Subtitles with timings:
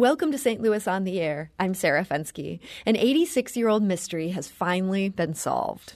[0.00, 0.62] Welcome to St.
[0.62, 1.50] Louis on the Air.
[1.58, 2.58] I'm Sarah Fenske.
[2.86, 5.92] An 86 year old mystery has finally been solved.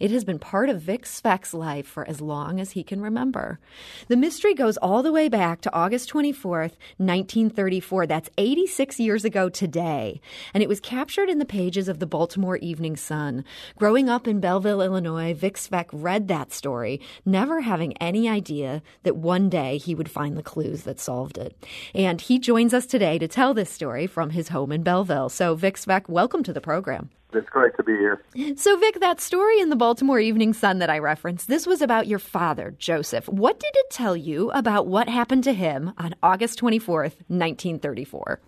[0.00, 3.58] It has been part of Vic Svec's life for as long as he can remember.
[4.06, 8.06] The mystery goes all the way back to August 24th, 1934.
[8.06, 10.20] That's 86 years ago today.
[10.54, 13.44] And it was captured in the pages of the Baltimore Evening Sun.
[13.76, 19.16] Growing up in Belleville, Illinois, Vic Svec read that story, never having any idea that
[19.16, 21.56] one day he would find the clues that solved it.
[21.92, 25.28] And he joins us today to tell this story from his home in Belleville.
[25.28, 27.10] So, Vic Svec, welcome to the program.
[27.32, 28.22] It's great to be here.
[28.56, 32.06] So, Vic, that story in the Baltimore Evening Sun that I referenced, this was about
[32.06, 33.28] your father, Joseph.
[33.28, 38.40] What did it tell you about what happened to him on August 24th, 1934?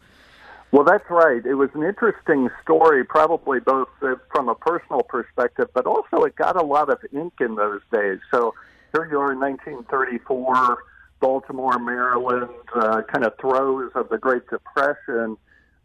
[0.72, 1.44] Well, that's right.
[1.44, 6.36] It was an interesting story, probably both uh, from a personal perspective, but also it
[6.36, 8.18] got a lot of ink in those days.
[8.30, 8.54] So
[8.94, 10.78] here you are in 1934,
[11.20, 15.36] Baltimore, Maryland, uh, kind of throes of the Great Depression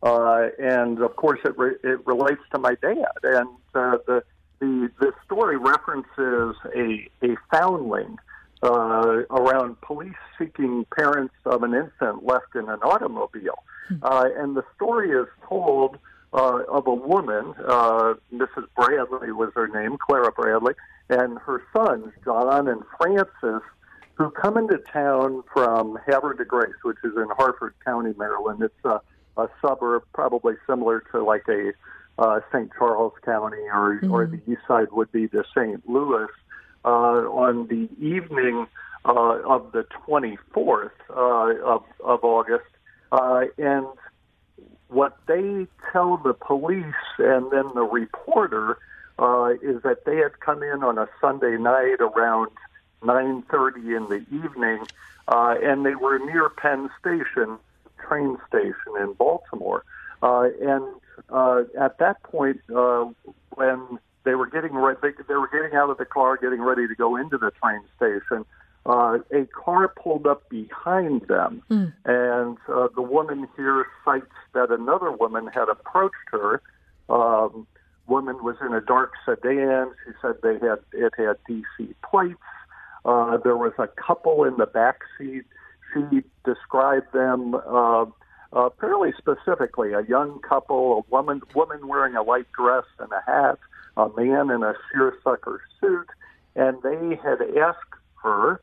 [0.05, 3.17] uh, and of course, it re- it relates to my dad.
[3.23, 4.23] And uh, the
[4.59, 8.17] the the story references a a foundling
[8.61, 13.57] uh, around police seeking parents of an infant left in an automobile.
[13.87, 13.95] Hmm.
[14.03, 15.97] Uh, and the story is told
[16.33, 18.67] uh, of a woman, uh, Mrs.
[18.75, 20.73] Bradley was her name, Clara Bradley,
[21.09, 23.61] and her sons, John and Francis,
[24.15, 28.61] who come into town from Havre de Grace, which is in Harford County, Maryland.
[28.61, 28.99] It's uh,
[29.37, 31.73] a suburb, probably similar to like a
[32.17, 32.71] uh, St.
[32.77, 34.11] Charles County or mm-hmm.
[34.11, 35.87] or the east side would be the St.
[35.87, 36.27] Louis.
[36.83, 38.67] Uh, on the evening
[39.05, 42.67] uh, of the 24th uh, of, of August,
[43.11, 43.87] uh, and
[44.87, 46.83] what they tell the police
[47.17, 48.77] and then the reporter
[49.17, 52.51] uh, is that they had come in on a Sunday night around
[53.01, 54.85] 9:30 in the evening,
[55.27, 57.57] uh, and they were near Penn Station
[58.07, 59.83] train station in Baltimore.
[60.21, 60.83] Uh, and
[61.29, 63.05] uh, at that point, uh,
[63.55, 66.87] when they were getting ready, they, they were getting out of the car, getting ready
[66.87, 68.45] to go into the train station.
[68.85, 71.91] Uh, a car pulled up behind them, mm.
[72.05, 76.61] and uh, the woman here cites that another woman had approached her.
[77.09, 77.65] Um,
[78.07, 79.91] woman was in a dark sedan.
[80.05, 82.37] She said they had it had DC plates.
[83.05, 85.45] Uh, there was a couple in the back seat
[85.95, 88.05] she described them uh,
[88.53, 93.21] uh, fairly specifically: a young couple, a woman woman wearing a white dress and a
[93.25, 93.59] hat,
[93.97, 96.07] a man in a seersucker suit,
[96.55, 97.79] and they had asked
[98.23, 98.61] her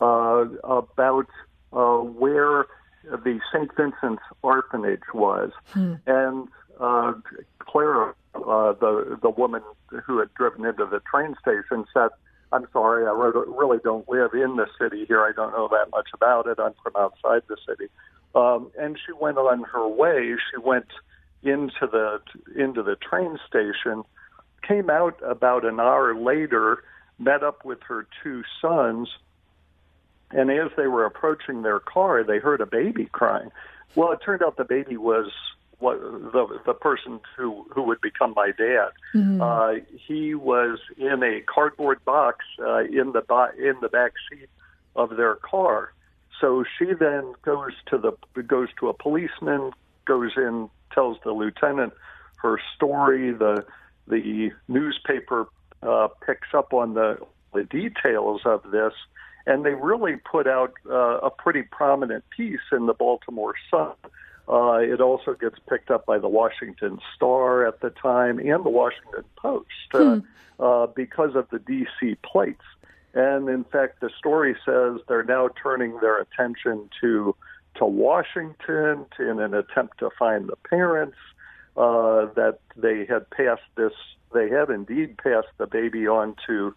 [0.00, 1.26] uh, about
[1.72, 2.66] uh, where
[3.04, 3.70] the St.
[3.76, 5.94] Vincent's orphanage was, hmm.
[6.06, 6.48] and
[6.80, 7.12] uh,
[7.58, 9.62] Clara, uh, the the woman
[10.04, 12.10] who had driven into the train station, said
[12.52, 15.22] I'm sorry, I really don't live in the city here.
[15.22, 16.58] I don't know that much about it.
[16.58, 17.90] I'm from outside the city.
[18.34, 20.34] Um, and she went on her way.
[20.50, 20.86] She went
[21.42, 22.20] into the
[22.56, 24.02] into the train station,
[24.66, 26.82] came out about an hour later,
[27.18, 29.08] met up with her two sons,
[30.30, 33.50] and as they were approaching their car, they heard a baby crying.
[33.94, 35.30] Well, it turned out the baby was
[35.78, 38.90] what the the person who who would become my dad.
[39.14, 39.40] Mm-hmm.
[39.40, 39.74] Uh,
[40.06, 44.48] he was in a cardboard box uh, in the bo- in the back seat
[44.96, 45.92] of their car.
[46.40, 49.72] So she then goes to the goes to a policeman,
[50.04, 51.92] goes in, tells the lieutenant
[52.36, 53.32] her story.
[53.32, 53.64] The
[54.06, 55.46] the newspaper
[55.82, 57.18] uh, picks up on the
[57.52, 58.92] the details of this,
[59.46, 63.92] and they really put out uh, a pretty prominent piece in the Baltimore Sun
[64.48, 68.70] uh, it also gets picked up by the Washington Star at the time and the
[68.70, 70.62] Washington Post uh, hmm.
[70.62, 72.64] uh, because of the DC plates.
[73.14, 77.34] And in fact, the story says they're now turning their attention to
[77.76, 81.16] to Washington to, in an attempt to find the parents.
[81.76, 83.92] Uh, that they had passed this,
[84.32, 86.72] they have indeed passed the baby on to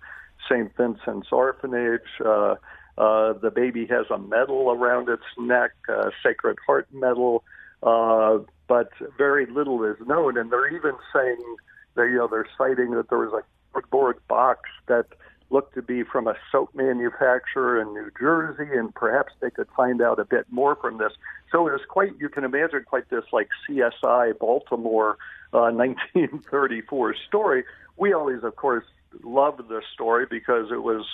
[0.49, 0.75] St.
[0.75, 2.09] Vincent's Orphanage.
[2.23, 2.55] Uh,
[2.97, 7.43] uh, the baby has a medal around its neck, a Sacred Heart medal,
[7.83, 10.37] uh, but very little is known.
[10.37, 11.55] And they're even saying
[11.95, 13.43] that you know they're citing that there was a
[13.73, 15.05] cardboard box that
[15.49, 20.01] looked to be from a soap manufacturer in New Jersey, and perhaps they could find
[20.01, 21.13] out a bit more from this.
[21.51, 25.17] So it was quite, you can imagine, quite this like CSI Baltimore
[25.53, 27.63] uh, 1934 story.
[27.95, 28.83] We always, of course,
[29.23, 31.05] loved this story because it was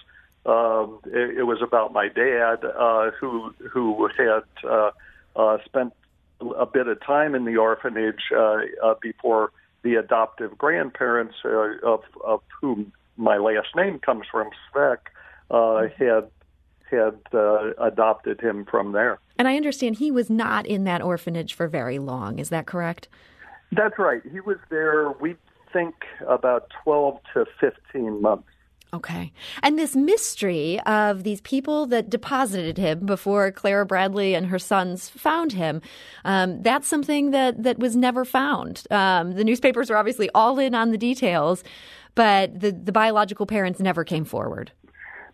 [0.46, 4.92] um, it, it was about my dad uh, who who had uh,
[5.36, 5.94] uh, spent
[6.58, 9.52] a bit of time in the orphanage uh, uh, before
[9.84, 14.98] the adoptive grandparents, uh, of, of whom my last name comes from, Svec,
[15.52, 16.30] uh, had
[16.90, 19.20] had uh, adopted him from there.
[19.40, 22.38] And I understand he was not in that orphanage for very long.
[22.38, 23.08] Is that correct?
[23.72, 24.22] That's right.
[24.32, 25.36] He was there, we
[25.72, 25.96] think,
[26.28, 28.48] about 12 to 15 months.
[28.94, 29.34] Okay.
[29.64, 35.10] And this mystery of these people that deposited him before Clara Bradley and her sons
[35.10, 35.82] found him,
[36.26, 38.84] um, that's something that, that was never found.
[38.92, 41.64] Um, the newspapers are obviously all in on the details,
[42.14, 44.72] but the, the biological parents never came forward.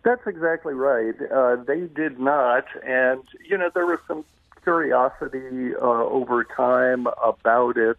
[0.02, 1.14] That's exactly right.
[1.30, 2.64] Uh, they did not.
[2.86, 4.24] And, you know, there was some
[4.62, 7.98] curiosity uh, over time about it.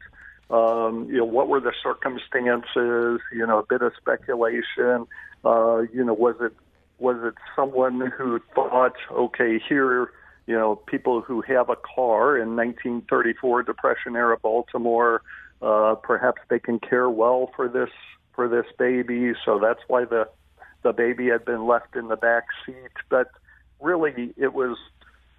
[0.49, 3.21] Um, you know, what were the circumstances?
[3.31, 5.05] You know, a bit of speculation.
[5.43, 6.53] Uh, you know, was it
[6.99, 10.11] was it someone who thought, okay, here,
[10.45, 15.23] you know, people who have a car in 1934 Depression era Baltimore,
[15.61, 17.89] uh, perhaps they can care well for this
[18.33, 20.29] for this baby, so that's why the
[20.83, 22.91] the baby had been left in the back seat.
[23.09, 23.27] But
[23.79, 24.77] really, it was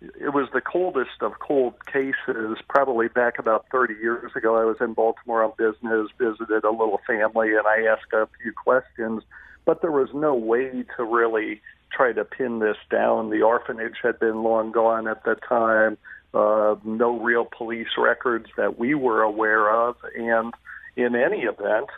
[0.01, 2.59] it was the coldest of cold cases.
[2.69, 7.01] Probably back about 30 years ago, I was in Baltimore on business, visited a little
[7.07, 9.23] family, and I asked a few questions
[9.65, 11.61] but there was no way to really
[11.93, 13.31] try to pin this down.
[13.31, 15.99] The orphanage had been long gone at the time,
[16.35, 20.53] uh, no real police records that we were aware of, and
[20.97, 21.89] in any event,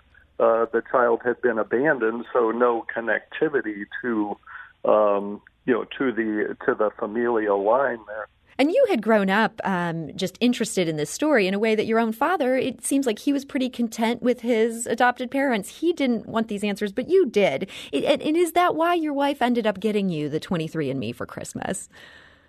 [0.40, 4.36] uh, the child had been abandoned, so no connectivity to
[4.84, 8.26] um, you know to the to the familial line there.
[8.58, 11.86] And you had grown up um, just interested in this story in a way that
[11.86, 15.80] your own father, it seems like he was pretty content with his adopted parents.
[15.80, 17.68] He didn't want these answers, but you did.
[17.92, 21.88] It, and is that why your wife ended up getting you the 23andMe for Christmas?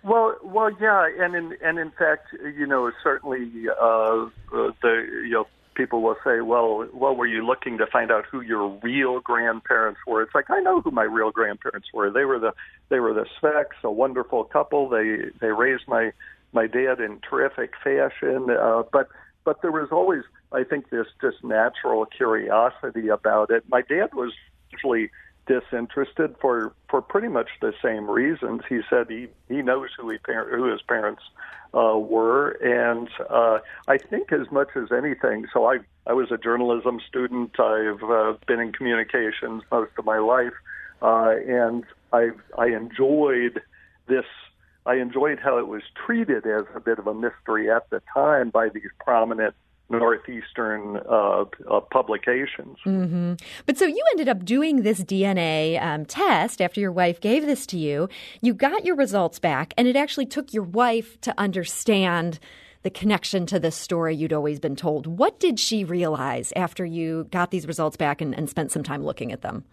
[0.02, 5.46] Well, well, yeah, and in and in fact, you know, certainly uh, the you know
[5.76, 10.00] people will say, "Well, well, were you looking to find out who your real grandparents
[10.06, 12.10] were?" It's like I know who my real grandparents were.
[12.10, 12.52] They were the
[12.88, 14.88] they were the Svecks, a wonderful couple.
[14.88, 16.12] They they raised my
[16.52, 18.48] my dad in terrific fashion.
[18.50, 19.08] Uh, but
[19.44, 23.62] but there was always, I think, this just natural curiosity about it.
[23.68, 24.32] My dad was
[24.72, 25.10] usually
[25.46, 28.62] disinterested for for pretty much the same reasons.
[28.68, 31.22] He said he he knows who he who his parents
[31.74, 33.58] uh, were, and uh,
[33.88, 35.46] I think as much as anything.
[35.52, 37.58] So I I was a journalism student.
[37.58, 40.54] I've uh, been in communications most of my life,
[41.02, 43.60] uh, and I I enjoyed
[44.06, 44.26] this.
[44.84, 48.50] I enjoyed how it was treated as a bit of a mystery at the time
[48.50, 49.54] by these prominent
[49.88, 52.78] northeastern uh, uh, publications.
[52.84, 53.34] Mm-hmm.
[53.66, 57.66] But so you ended up doing this DNA um, test after your wife gave this
[57.66, 58.08] to you.
[58.40, 62.38] You got your results back, and it actually took your wife to understand
[62.82, 65.06] the connection to this story you'd always been told.
[65.06, 69.04] What did she realize after you got these results back and, and spent some time
[69.04, 69.64] looking at them?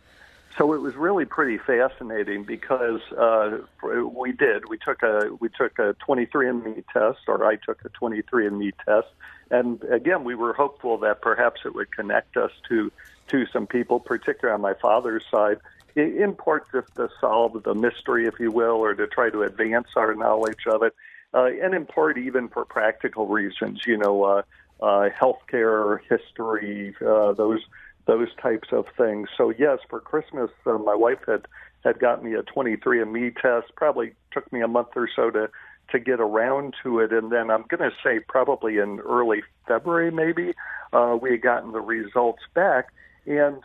[0.57, 4.69] So it was really pretty fascinating because uh, we did.
[4.69, 9.07] We took a we took a 23andMe test, or I took a 23andMe test,
[9.53, 12.91] and again, we were hopeful that perhaps it would connect us to
[13.27, 15.59] to some people, particularly on my father's side,
[15.95, 19.87] in part just to solve the mystery, if you will, or to try to advance
[19.95, 20.93] our knowledge of it,
[21.33, 23.85] uh, and in part even for practical reasons.
[23.85, 24.41] You know, uh,
[24.81, 27.61] uh, healthcare history, uh, those
[28.05, 29.29] those types of things.
[29.37, 31.45] So yes, for Christmas, uh, my wife had
[31.83, 33.75] had got me a 23andMe test.
[33.75, 35.51] Probably took me a month or so to
[35.93, 40.11] to get around to it, and then I'm going to say probably in early February,
[40.11, 40.53] maybe
[40.91, 42.89] uh, we had gotten the results back.
[43.25, 43.61] And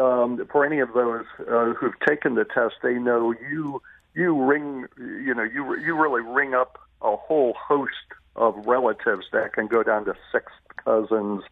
[0.00, 3.82] um, for any of those uh, who've taken the test, they know you
[4.14, 7.92] you ring you know you you really ring up a whole host
[8.36, 11.42] of relatives that can go down to sixth cousins,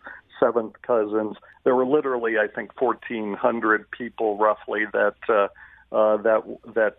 [0.40, 1.36] seventh cousins.
[1.64, 5.48] There were literally, I think, 1,400 people roughly that uh,
[5.94, 6.42] uh, that
[6.74, 6.98] that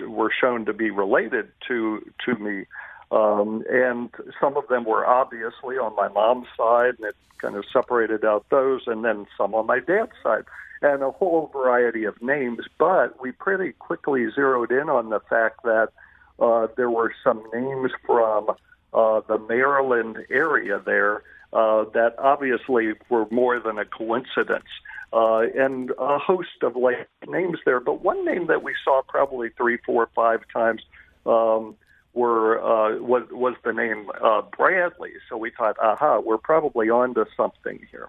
[0.00, 2.66] were shown to be related to to me.
[3.10, 4.10] Um, and
[4.40, 8.46] some of them were obviously on my mom's side, and it kind of separated out
[8.50, 10.44] those, and then some on my dad's side,
[10.82, 12.64] and a whole variety of names.
[12.78, 15.90] But we pretty quickly zeroed in on the fact that
[16.40, 18.50] uh, there were some names from
[18.92, 21.22] uh, the Maryland area there
[21.54, 24.68] uh, that obviously were more than a coincidence.
[25.12, 29.48] Uh, and a host of like names there, but one name that we saw probably
[29.56, 30.82] three, four, five times
[31.24, 31.76] um,
[32.14, 35.12] were uh, was was the name uh, Bradley.
[35.28, 38.08] So we thought, aha, we're probably on to something here.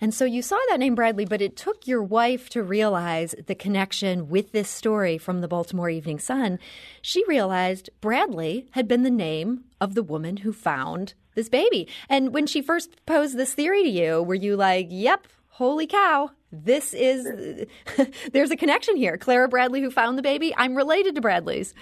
[0.00, 3.54] And so you saw that name Bradley, but it took your wife to realize the
[3.56, 6.60] connection with this story from the Baltimore Evening Sun.
[7.02, 11.88] She realized Bradley had been the name of the woman who found this baby.
[12.08, 16.32] And when she first posed this theory to you, were you like, yep, holy cow,
[16.50, 17.66] this is,
[18.32, 19.16] there's a connection here.
[19.16, 21.74] Clara Bradley, who found the baby, I'm related to Bradley's.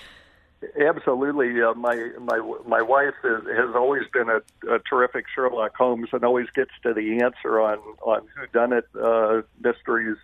[0.81, 4.41] Absolutely, uh, my my my wife is, has always been a,
[4.75, 8.87] a terrific Sherlock Holmes and always gets to the answer on on who done it
[9.01, 10.17] uh, mysteries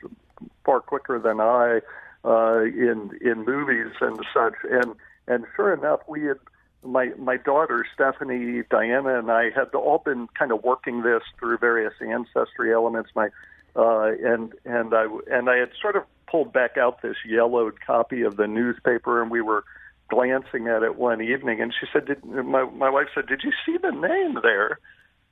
[0.64, 1.80] far quicker than I
[2.24, 4.54] uh, in in movies and such.
[4.70, 4.94] And
[5.28, 6.38] and sure enough, we had
[6.84, 11.58] my my daughter Stephanie, Diana, and I had all been kind of working this through
[11.58, 13.10] various ancestry elements.
[13.14, 13.28] My
[13.76, 18.22] uh, and and I and I had sort of pulled back out this yellowed copy
[18.22, 19.64] of the newspaper, and we were
[20.08, 23.52] glancing at it one evening, and she said, did, "My my wife said, did you
[23.64, 24.78] see the name there?"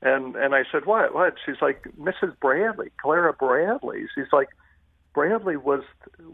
[0.02, 1.14] And and I said, "What?
[1.14, 2.38] What?" She's like, "Mrs.
[2.40, 4.48] Bradley, Clara Bradley." She's like,
[5.14, 5.82] "Bradley was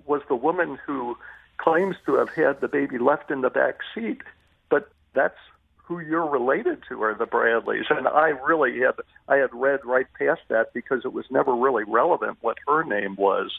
[0.05, 1.17] was the woman who
[1.59, 4.21] claims to have had the baby left in the back seat,
[4.69, 5.39] but that's
[5.85, 8.95] who you're related to are the Bradleys." And I really had
[9.29, 13.17] I had read right past that because it was never really relevant what her name
[13.17, 13.51] was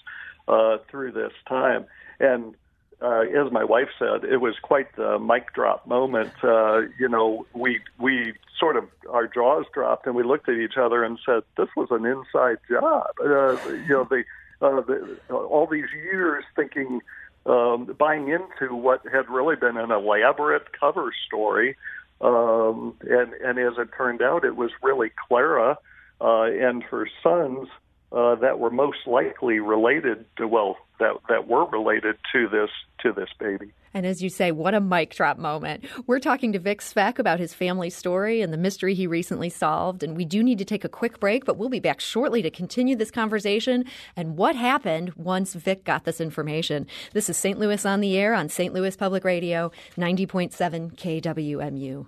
[0.47, 1.85] uh, through this time,
[2.21, 2.55] and
[3.01, 6.33] uh, as my wife said, it was quite the mic drop moment.
[6.43, 10.77] Uh, you know, we we sort of our jaws dropped and we looked at each
[10.77, 14.23] other and said, "This was an inside job." Uh, you know, the,
[14.61, 17.01] uh, the all these years thinking,
[17.47, 21.75] um, buying into what had really been an elaborate cover story,
[22.21, 25.77] um, and and as it turned out, it was really Clara
[26.19, 27.69] uh, and her sons
[28.11, 32.69] uh, that were most likely related to well that that were related to this
[33.01, 33.71] to this baby.
[33.93, 35.85] And as you say, what a mic drop moment.
[36.05, 40.03] We're talking to Vic Svec about his family story and the mystery he recently solved.
[40.03, 42.49] And we do need to take a quick break, but we'll be back shortly to
[42.49, 43.85] continue this conversation
[44.15, 46.85] and what happened once Vic got this information.
[47.13, 47.57] This is St.
[47.57, 48.73] Louis on the Air on St.
[48.73, 52.07] Louis Public Radio, 90.7 KWMU.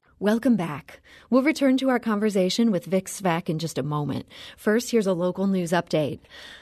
[0.21, 1.01] Welcome back.
[1.31, 4.27] We'll return to our conversation with Vic Svec in just a moment.
[4.55, 6.19] First, here's a local news update.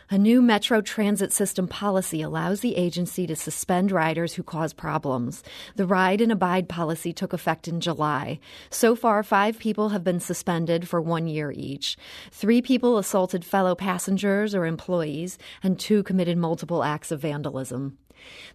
[0.09, 5.43] A new Metro Transit System policy allows the agency to suspend riders who cause problems.
[5.75, 8.39] The ride and abide policy took effect in July.
[8.69, 11.97] So far, five people have been suspended for one year each.
[12.31, 17.97] Three people assaulted fellow passengers or employees, and two committed multiple acts of vandalism.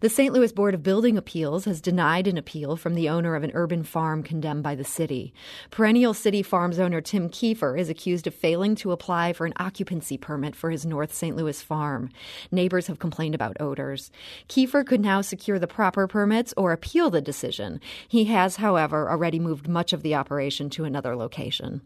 [0.00, 0.32] The St.
[0.32, 3.82] Louis Board of Building Appeals has denied an appeal from the owner of an urban
[3.82, 5.32] farm condemned by the city.
[5.70, 10.18] Perennial City Farms owner Tim Kiefer is accused of failing to apply for an occupancy
[10.18, 11.36] permit for his North St.
[11.36, 12.10] Louis farm.
[12.50, 14.10] Neighbors have complained about odors.
[14.48, 17.80] Kiefer could now secure the proper permits or appeal the decision.
[18.06, 21.82] He has, however, already moved much of the operation to another location.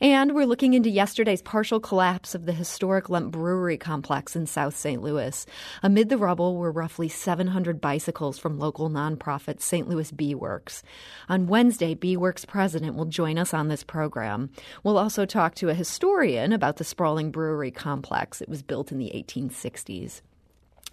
[0.00, 4.76] And we're looking into yesterday's partial collapse of the historic Lemp Brewery complex in South
[4.76, 5.02] St.
[5.02, 5.46] Louis.
[5.82, 9.88] Amid the rubble were roughly 700 bicycles from local nonprofit St.
[9.88, 10.82] Louis BWorks.
[11.28, 14.50] On Wednesday, BWorks president will join us on this program.
[14.82, 18.40] We'll also talk to a historian about the sprawling brewery complex.
[18.40, 20.20] It was built in the 1860s.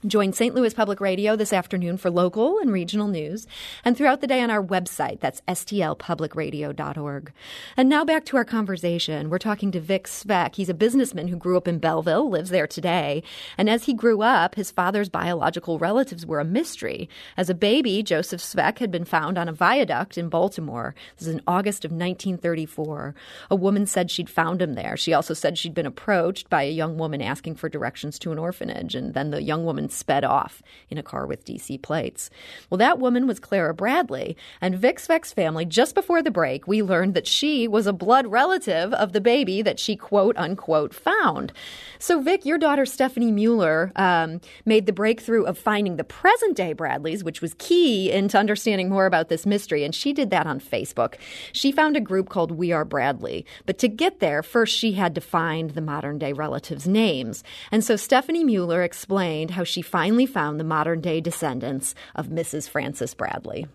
[0.05, 0.53] Join St.
[0.53, 3.47] Louis Public Radio this afternoon for local and regional news,
[3.85, 7.31] and throughout the day on our website, that's stlpublicradio.org.
[7.77, 9.29] And now back to our conversation.
[9.29, 10.55] We're talking to Vic Svec.
[10.55, 13.23] He's a businessman who grew up in Belleville, lives there today.
[13.57, 17.07] And as he grew up, his father's biological relatives were a mystery.
[17.37, 20.95] As a baby, Joseph Svec had been found on a viaduct in Baltimore.
[21.17, 23.15] This is in August of 1934.
[23.49, 24.97] A woman said she'd found him there.
[24.97, 28.37] She also said she'd been approached by a young woman asking for directions to an
[28.37, 32.29] orphanage, and then the young woman sped off in a car with DC plates.
[32.69, 36.81] Well, that woman was Clara Bradley, and Vic Svec's family, just before the break, we
[36.81, 41.53] learned that she was a blood relative of the baby that she quote unquote found.
[41.99, 46.73] So, Vic, your daughter Stephanie Mueller um, made the breakthrough of finding the present day
[46.73, 50.59] Bradleys, which was key into understanding more about this mystery, and she did that on
[50.59, 51.15] Facebook.
[51.51, 55.15] She found a group called We Are Bradley, but to get there, first she had
[55.15, 57.43] to find the modern day relatives' names.
[57.71, 62.69] And so Stephanie Mueller explained how she finally found the modern day descendants of Mrs.
[62.69, 63.67] Frances Bradley.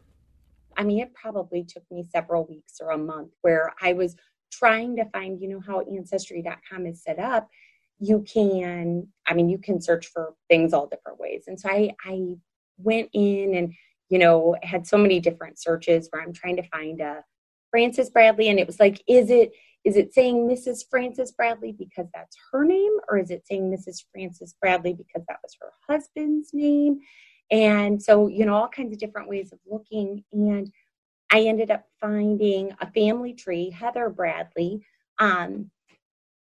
[0.77, 4.15] I mean, it probably took me several weeks or a month where I was
[4.53, 7.49] trying to find, you know, how ancestry.com is set up.
[7.99, 11.45] You can, I mean, you can search for things all different ways.
[11.49, 12.37] And so I, I
[12.79, 13.75] went in and,
[14.09, 17.25] you know, had so many different searches where I'm trying to find a
[17.71, 18.49] Frances Bradley.
[18.49, 19.53] And it was like, is it,
[19.89, 20.85] is it saying Mrs.
[20.91, 24.05] Frances Bradley because that's her name, or is it saying Mrs.
[24.13, 27.01] Frances Bradley because that was her husband's name?
[27.51, 30.25] And so, you know, all kinds of different ways of looking.
[30.31, 30.71] And
[31.31, 33.71] I ended up finding a family tree.
[33.71, 34.83] Heather Bradley
[35.19, 35.71] um,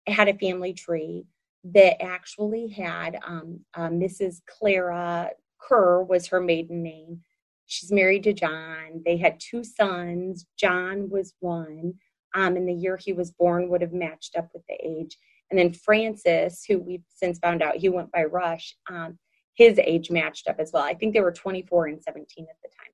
[0.07, 1.25] had a family tree
[1.65, 4.43] that actually had um, uh, Mrs.
[4.47, 7.23] Clara Kerr was her maiden name.
[7.67, 9.03] she's married to John.
[9.07, 10.45] They had two sons.
[10.59, 11.95] John was one.
[12.35, 15.17] Um, and the year he was born would have matched up with the age.
[15.51, 19.19] And then Francis, who we've since found out he went by Rush, um,
[19.55, 20.83] his age matched up as well.
[20.83, 22.93] I think they were 24 and 17 at the time.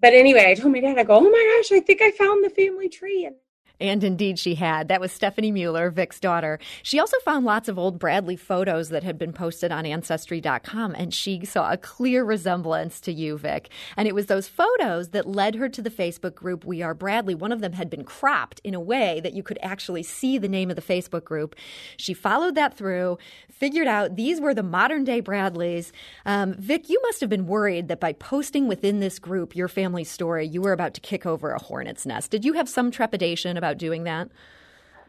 [0.00, 2.44] But anyway, I told my dad, I go, oh my gosh, I think I found
[2.44, 3.24] the family tree.
[3.24, 3.36] And
[3.82, 4.86] and indeed, she had.
[4.86, 6.60] That was Stephanie Mueller, Vic's daughter.
[6.84, 11.12] She also found lots of old Bradley photos that had been posted on Ancestry.com, and
[11.12, 13.70] she saw a clear resemblance to you, Vic.
[13.96, 17.34] And it was those photos that led her to the Facebook group We Are Bradley.
[17.34, 20.48] One of them had been cropped in a way that you could actually see the
[20.48, 21.56] name of the Facebook group.
[21.96, 23.18] She followed that through,
[23.50, 25.92] figured out these were the modern day Bradleys.
[26.24, 30.10] Um, Vic, you must have been worried that by posting within this group your family's
[30.10, 32.30] story, you were about to kick over a hornet's nest.
[32.30, 34.28] Did you have some trepidation about about doing that?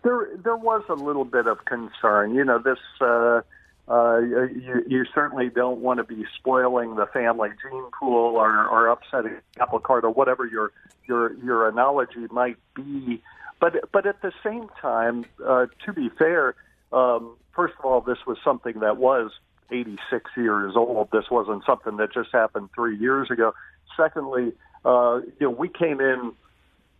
[0.03, 2.33] There, there was a little bit of concern.
[2.35, 2.79] You know, this.
[2.99, 3.41] Uh,
[3.85, 8.87] uh, you, you certainly don't want to be spoiling the family gene pool or, or
[8.87, 10.71] upsetting apple cart or whatever your
[11.05, 13.21] your your analogy might be.
[13.59, 16.55] But but at the same time, uh, to be fair,
[16.93, 19.31] um, first of all, this was something that was
[19.69, 21.09] 86 years old.
[21.11, 23.53] This wasn't something that just happened three years ago.
[23.97, 24.53] Secondly,
[24.85, 26.31] uh, you know, we came in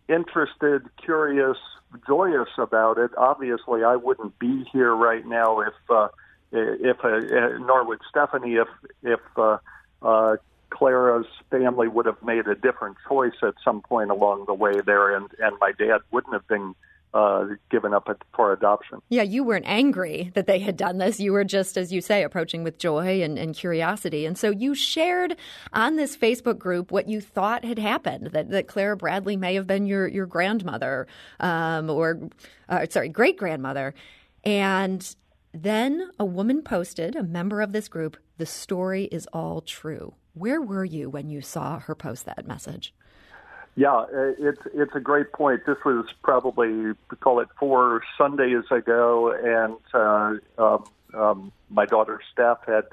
[0.08, 1.56] interested, curious,
[2.06, 3.10] joyous about it.
[3.16, 6.08] Obviously, I wouldn't be here right now if uh,
[6.52, 8.68] if uh, uh, nor would Stephanie if
[9.02, 9.58] if uh,
[10.02, 10.36] uh,
[10.70, 15.14] Clara's family would have made a different choice at some point along the way there,
[15.16, 16.74] and and my dad wouldn't have been
[17.14, 19.00] uh, given up for adoption.
[19.08, 21.20] Yeah, you weren't angry that they had done this.
[21.20, 24.26] You were just, as you say, approaching with joy and, and curiosity.
[24.26, 25.36] And so you shared
[25.72, 29.66] on this Facebook group what you thought had happened that, that Clara Bradley may have
[29.66, 31.06] been your, your grandmother
[31.38, 32.20] um, or,
[32.68, 33.94] uh, sorry, great grandmother.
[34.42, 35.14] And
[35.52, 40.14] then a woman posted, a member of this group, the story is all true.
[40.32, 42.92] Where were you when you saw her post that message?
[43.76, 44.06] Yeah, uh,
[44.38, 45.66] it's it's a great point.
[45.66, 52.58] This was probably call it four Sundays ago, and uh, um, um, my daughter Steph
[52.66, 52.84] had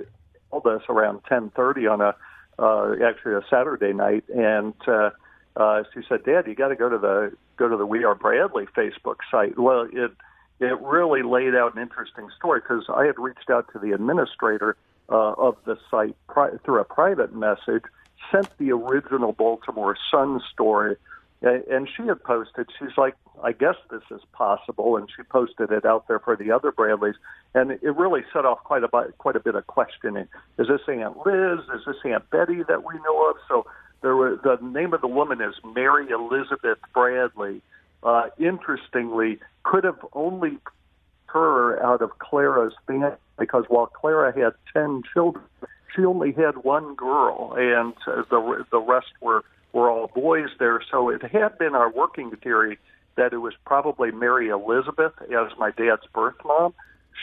[0.49, 2.15] called us around ten thirty on a
[2.57, 5.11] uh, actually a Saturday night, and uh,
[5.55, 8.15] uh, she said, "Dad, you got to go to the go to the We Are
[8.15, 10.11] Bradley Facebook site." Well, it
[10.59, 14.77] it really laid out an interesting story because I had reached out to the administrator
[15.09, 17.83] uh, of the site pri- through a private message
[18.31, 20.95] sent the original Baltimore Sun story,
[21.41, 22.67] and she had posted.
[22.79, 26.51] She's like, "I guess this is possible," and she posted it out there for the
[26.51, 27.15] other Bradleys,
[27.53, 30.27] and it really set off quite a quite a bit of questioning.
[30.57, 31.59] Is this Aunt Liz?
[31.73, 33.37] Is this Aunt Betty that we know of?
[33.47, 33.65] So
[34.01, 37.61] there were the name of the woman is Mary Elizabeth Bradley.
[38.03, 40.57] Uh, interestingly, could have only
[41.27, 45.43] her out of Clara's family because while Clara had ten children,
[45.95, 50.81] she only had one girl, and uh, the the rest were were all boys there.
[50.89, 52.77] So it had been our working theory
[53.15, 56.73] that it was probably Mary Elizabeth as my dad's birth mom.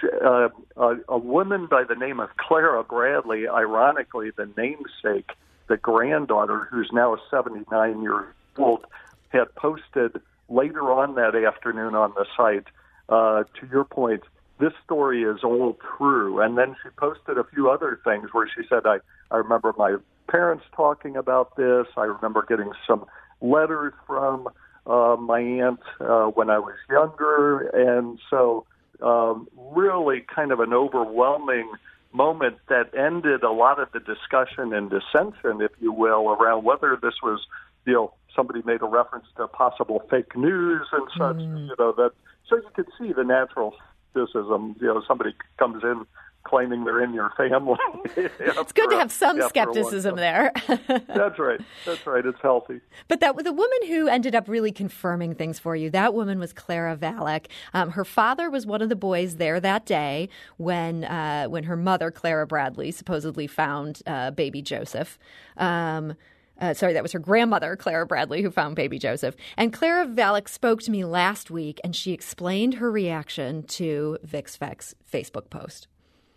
[0.00, 5.30] She, uh, a, a woman by the name of Clara Bradley, ironically, the namesake,
[5.66, 8.26] the granddaughter, who's now 79 years
[8.58, 8.84] old,
[9.30, 12.66] had posted later on that afternoon on the site.
[13.08, 14.22] Uh, to your point,
[14.58, 16.40] this story is all true.
[16.40, 18.98] And then she posted a few other things where she said, I,
[19.30, 19.96] I remember my
[20.28, 21.86] parents talking about this.
[21.96, 23.06] I remember getting some
[23.40, 24.48] letters from
[24.86, 27.68] uh, my aunt uh, when I was younger.
[27.68, 28.66] And so,
[29.00, 31.70] um, really kind of an overwhelming
[32.12, 36.98] moment that ended a lot of the discussion and dissension, if you will, around whether
[37.00, 37.40] this was,
[37.86, 41.68] you know, somebody made a reference to possible fake news and such, mm.
[41.68, 42.10] you know, that
[42.48, 43.74] so you could see the natural
[44.10, 44.76] skepticism.
[44.80, 46.06] You know, somebody comes in
[46.44, 47.78] claiming they're in your family.
[48.16, 50.52] it's good to have some skepticism there.
[50.88, 51.60] That's right.
[51.84, 52.24] That's right.
[52.24, 52.80] It's healthy.
[53.06, 56.52] But that the woman who ended up really confirming things for you, that woman was
[56.52, 57.46] Clara Valek.
[57.74, 61.76] Um, her father was one of the boys there that day when uh, when her
[61.76, 65.18] mother, Clara Bradley, supposedly found uh, baby Joseph.
[65.56, 66.14] Um,
[66.60, 69.36] uh, sorry, that was her grandmother, Clara Bradley, who found baby Joseph.
[69.56, 74.46] And Clara Valek spoke to me last week, and she explained her reaction to Vic
[74.46, 75.86] Svec's Facebook post.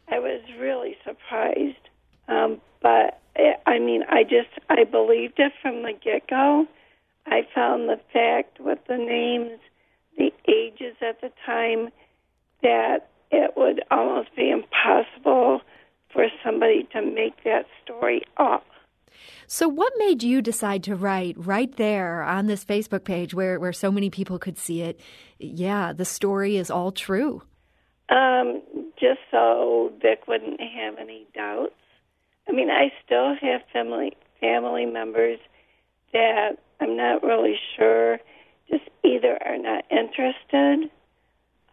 [0.09, 1.89] I was really surprised,
[2.27, 6.67] um, but it, I mean, I just I believed it from the get go.
[7.25, 9.59] I found the fact with the names,
[10.17, 11.89] the ages at the time,
[12.61, 15.61] that it would almost be impossible
[16.11, 18.65] for somebody to make that story up.
[19.47, 23.73] So, what made you decide to write right there on this Facebook page where, where
[23.73, 24.99] so many people could see it?
[25.39, 27.43] Yeah, the story is all true.
[28.09, 28.61] Um,
[28.99, 31.73] just so Vic wouldn't have any doubts.
[32.47, 35.39] I mean, I still have family family members
[36.13, 38.19] that I'm not really sure,
[38.69, 40.89] just either are not interested,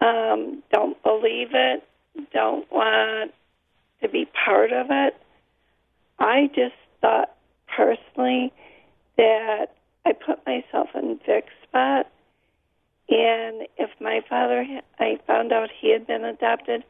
[0.00, 1.82] um, don't believe it,
[2.32, 3.32] don't want
[4.02, 5.16] to be part of it.
[6.18, 7.34] I just thought
[7.74, 8.52] personally
[9.16, 9.66] that
[10.04, 12.06] I put myself in Vic's spot,
[13.08, 14.64] and if my father,
[14.98, 16.84] I found out he had been adopted,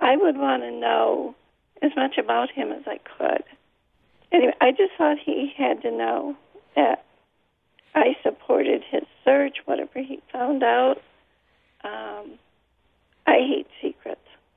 [0.00, 1.34] I would want to know
[1.80, 3.44] as much about him as I could.
[4.32, 6.36] Anyway, I just thought he had to know
[6.74, 7.04] that
[7.94, 11.02] I supported his search, whatever he found out.
[11.84, 12.38] Um,
[13.26, 14.20] I hate secrets.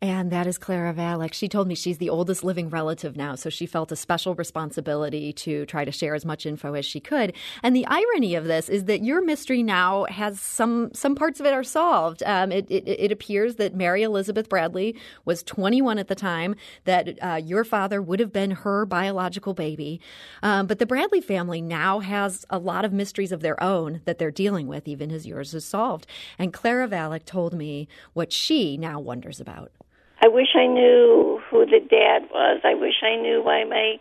[0.00, 1.32] And that is Clara Valek.
[1.32, 5.32] She told me she's the oldest living relative now, so she felt a special responsibility
[5.32, 7.32] to try to share as much info as she could.
[7.64, 11.46] And the irony of this is that your mystery now has some some parts of
[11.46, 12.22] it are solved.
[12.22, 17.18] Um, it, it, it, appears that Mary Elizabeth Bradley was 21 at the time, that
[17.20, 20.00] uh, your father would have been her biological baby.
[20.44, 24.18] Um, but the Bradley family now has a lot of mysteries of their own that
[24.18, 26.06] they're dealing with, even as yours is solved.
[26.38, 29.72] And Clara Valek told me what she now wonders about.
[30.20, 32.60] I wish I knew who the dad was.
[32.64, 33.98] I wish I knew why my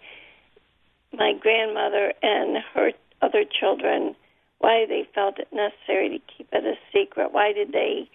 [1.14, 4.16] my grandmother and her other children
[4.60, 7.32] why they felt it necessary to keep it a secret.
[7.32, 8.10] Why did they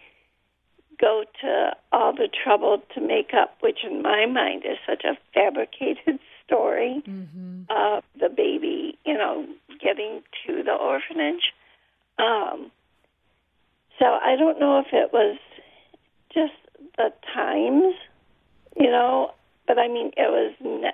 [1.01, 5.17] go to all the trouble to make up, which in my mind is such a
[5.35, 7.63] fabricated story mm-hmm.
[7.71, 9.47] of the baby, you know,
[9.81, 11.53] getting to the orphanage.
[12.19, 12.71] Um,
[13.99, 15.39] so I don't know if it was
[16.33, 16.53] just
[16.97, 17.95] the times,
[18.79, 19.33] you know.
[19.67, 20.55] But I mean, it was.
[20.61, 20.93] Ne-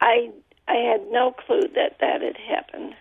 [0.00, 0.30] I
[0.68, 2.94] I had no clue that that had happened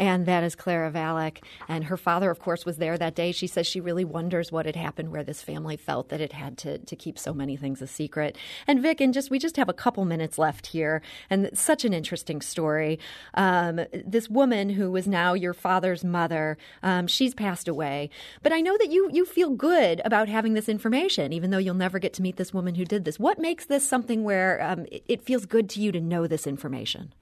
[0.00, 1.44] and that is Clara Valek.
[1.68, 3.32] And her father, of course, was there that day.
[3.32, 6.56] She says she really wonders what had happened where this family felt that it had
[6.58, 8.38] to, to keep so many things a secret.
[8.66, 11.92] And Vic, and just we just have a couple minutes left here, and such an
[11.92, 12.98] interesting story.
[13.34, 18.08] Um, this woman who was now your father's mother, um, she's passed away.
[18.42, 21.74] But I know that you you feel good about having this information, even though you'll
[21.74, 23.18] never get to meet this woman who did this.
[23.20, 26.46] What makes this something where um, it, it feels good to you to know this
[26.46, 27.12] information?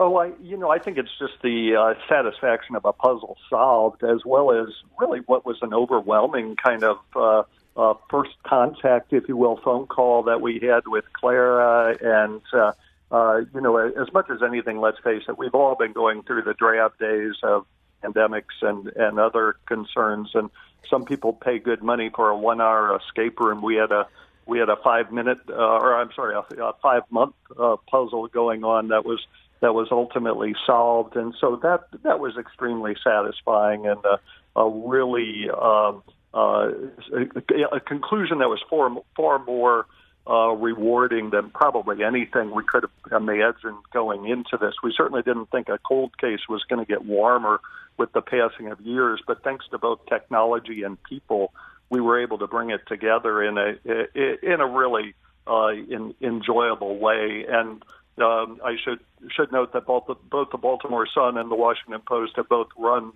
[0.00, 4.04] Oh, I, you know, I think it's just the uh, satisfaction of a puzzle solved,
[4.04, 7.42] as well as really what was an overwhelming kind of uh,
[7.76, 11.96] uh, first contact, if you will, phone call that we had with Clara.
[12.00, 12.72] And, uh,
[13.10, 16.42] uh, you know, as much as anything, let's face it, we've all been going through
[16.42, 17.66] the drab days of
[18.04, 20.30] pandemics and, and other concerns.
[20.34, 20.48] And
[20.88, 23.62] some people pay good money for a one hour escape room.
[23.62, 24.06] We had a
[24.46, 28.28] we had a five minute, uh, or I'm sorry, a, a five month uh, puzzle
[28.28, 29.20] going on that was
[29.60, 35.48] that was ultimately solved, and so that that was extremely satisfying and a, a really
[35.50, 36.02] um,
[36.34, 36.70] uh,
[37.14, 39.86] a, a conclusion that was far far more
[40.28, 44.74] uh, rewarding than probably anything we could have imagined going into this.
[44.82, 47.60] We certainly didn't think a cold case was going to get warmer
[47.96, 51.52] with the passing of years, but thanks to both technology and people,
[51.90, 53.76] we were able to bring it together in a
[54.42, 55.14] in a really
[55.46, 57.46] uh, in, enjoyable way.
[57.48, 57.82] And
[58.22, 59.00] um, I should
[59.30, 62.68] should note that both the, both the Baltimore Sun and the Washington Post have both
[62.76, 63.12] run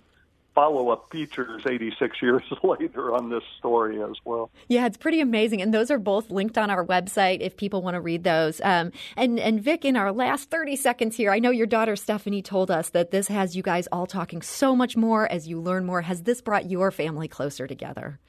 [0.53, 4.51] follow up features 86 years later on this story as well.
[4.67, 5.61] Yeah, it's pretty amazing.
[5.61, 8.61] And those are both linked on our website if people want to read those.
[8.61, 12.41] Um, and, and Vic, in our last 30 seconds here, I know your daughter Stephanie
[12.41, 15.85] told us that this has you guys all talking so much more as you learn
[15.85, 16.01] more.
[16.03, 18.19] Has this brought your family closer together?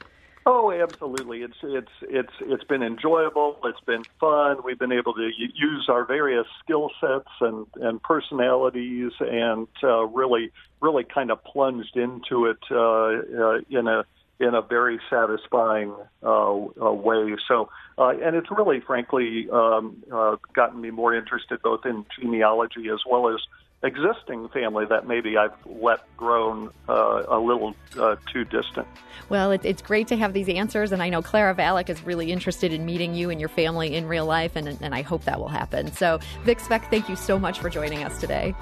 [0.46, 1.38] Oh, absolutely.
[1.38, 3.56] It's it's it's it's been enjoyable.
[3.64, 4.58] It's been fun.
[4.62, 10.50] We've been able to use our various skill sets and and personalities, and uh, really
[10.82, 14.04] really kind of plunged into it uh, uh, in a
[14.38, 17.34] in a very satisfying uh, uh, way.
[17.48, 22.88] So, uh, and it's really, frankly, um, uh, gotten me more interested both in genealogy
[22.92, 23.40] as well as
[23.84, 28.88] existing family that maybe I've let grown uh, a little uh, too distant.
[29.28, 32.32] Well, it, it's great to have these answers, and I know Clara Valek is really
[32.32, 35.38] interested in meeting you and your family in real life, and, and I hope that
[35.38, 35.92] will happen.
[35.92, 38.54] So, Vic Svec, thank you so much for joining us today.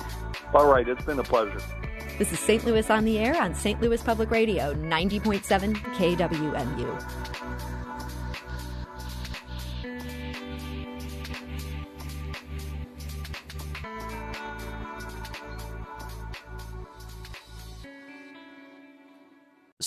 [0.55, 1.61] All right, it's been a pleasure.
[2.19, 2.65] This is St.
[2.65, 3.81] Louis on the Air on St.
[3.81, 7.82] Louis Public Radio, 90.7 KWMU.